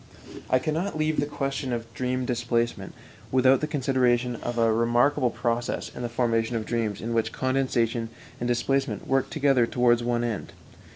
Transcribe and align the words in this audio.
I 0.49 0.57
cannot 0.57 0.97
leave 0.97 1.19
the 1.19 1.27
question 1.27 1.71
of 1.71 1.93
dream 1.93 2.25
displacement 2.25 2.95
without 3.31 3.61
the 3.61 3.67
consideration 3.67 4.35
of 4.37 4.57
a 4.57 4.73
remarkable 4.73 5.29
process 5.29 5.91
in 5.95 6.01
the 6.01 6.09
formation 6.09 6.55
of 6.55 6.65
dreams 6.65 7.01
in 7.01 7.13
which 7.13 7.31
condensation 7.31 8.09
and 8.39 8.47
displacement 8.47 9.07
work 9.07 9.29
together 9.29 9.67
towards 9.67 10.01
one 10.03 10.23
end. 10.23 10.53